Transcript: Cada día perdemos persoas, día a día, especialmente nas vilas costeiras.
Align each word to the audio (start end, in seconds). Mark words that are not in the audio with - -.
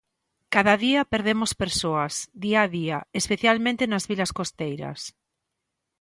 Cada 0.55 0.75
día 0.85 1.01
perdemos 1.13 1.51
persoas, 1.63 2.13
día 2.43 2.59
a 2.65 2.67
día, 2.77 2.97
especialmente 3.21 3.83
nas 3.91 4.03
vilas 4.09 4.31
costeiras. 4.39 4.99